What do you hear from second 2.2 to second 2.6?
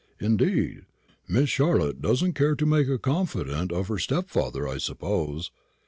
care